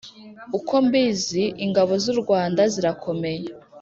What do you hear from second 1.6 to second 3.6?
ingabo zurwanda zirakomeye